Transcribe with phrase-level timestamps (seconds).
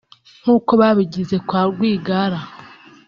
[0.41, 2.39] nkuko babigize kwa Rwigara